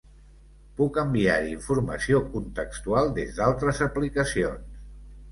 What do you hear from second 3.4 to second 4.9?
altres aplicacions.